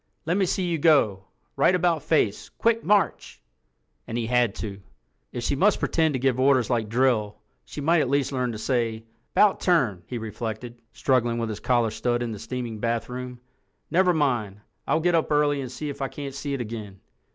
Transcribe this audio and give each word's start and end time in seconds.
"Let 0.25 0.35
me 0.35 0.47
see 0.47 0.65
you 0.65 0.79
go. 0.79 1.25
Right 1.55 1.75
about 1.75 2.01
face—quick 2.01 2.83
march!" 2.83 3.39
And 4.07 4.17
he 4.17 4.25
had 4.25 4.55
to. 4.55 4.81
"If 5.31 5.43
she 5.43 5.55
must 5.55 5.79
pretend 5.79 6.15
to 6.15 6.19
give 6.19 6.39
orders 6.39 6.71
like 6.71 6.89
drill, 6.89 7.37
she 7.65 7.81
might 7.81 8.01
at 8.01 8.09
least 8.09 8.31
learn 8.31 8.51
to 8.51 8.57
say 8.57 9.03
''Bout 9.35 9.59
turn!'" 9.59 10.01
he 10.07 10.17
reflected, 10.17 10.81
struggling 10.91 11.37
with 11.37 11.49
his 11.49 11.59
collar 11.59 11.91
stud 11.91 12.23
in 12.23 12.31
the 12.31 12.39
steaming 12.39 12.79
bathroom. 12.79 13.41
"Never 13.91 14.11
mind. 14.11 14.61
I'll 14.87 15.01
get 15.01 15.13
up 15.13 15.31
early 15.31 15.61
and 15.61 15.71
see 15.71 15.89
if 15.89 16.01
I 16.01 16.07
can't 16.07 16.33
see 16.33 16.55
it 16.55 16.61
again." 16.61 16.99